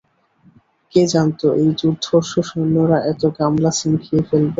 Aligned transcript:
কে 0.93 1.01
জানতো 1.13 1.45
এই 1.61 1.69
দুর্ধর্ষ 1.79 2.31
সৈন্যরা 2.49 2.97
এত 3.11 3.21
গামলা 3.37 3.71
সিম 3.77 3.93
খেয়ে 4.03 4.23
ফেলবে। 4.29 4.49